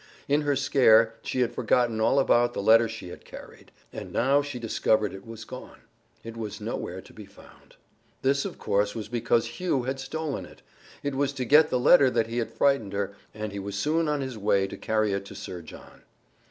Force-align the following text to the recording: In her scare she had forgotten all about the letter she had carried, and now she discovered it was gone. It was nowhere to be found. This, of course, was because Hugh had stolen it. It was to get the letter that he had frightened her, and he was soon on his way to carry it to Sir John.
In 0.27 0.41
her 0.41 0.55
scare 0.55 1.13
she 1.21 1.41
had 1.41 1.53
forgotten 1.53 2.01
all 2.01 2.17
about 2.17 2.55
the 2.55 2.61
letter 2.63 2.89
she 2.89 3.09
had 3.09 3.23
carried, 3.23 3.69
and 3.93 4.11
now 4.11 4.41
she 4.41 4.57
discovered 4.57 5.13
it 5.13 5.27
was 5.27 5.45
gone. 5.45 5.81
It 6.23 6.35
was 6.35 6.59
nowhere 6.59 7.01
to 7.01 7.13
be 7.13 7.27
found. 7.27 7.75
This, 8.23 8.43
of 8.43 8.57
course, 8.57 8.95
was 8.95 9.09
because 9.09 9.45
Hugh 9.59 9.83
had 9.83 9.99
stolen 9.99 10.43
it. 10.47 10.63
It 11.03 11.13
was 11.13 11.33
to 11.33 11.45
get 11.45 11.69
the 11.69 11.77
letter 11.79 12.09
that 12.09 12.25
he 12.25 12.39
had 12.39 12.49
frightened 12.49 12.93
her, 12.93 13.15
and 13.31 13.51
he 13.51 13.59
was 13.59 13.75
soon 13.77 14.07
on 14.07 14.21
his 14.21 14.39
way 14.39 14.65
to 14.69 14.75
carry 14.75 15.13
it 15.13 15.23
to 15.25 15.35
Sir 15.35 15.61
John. 15.61 16.01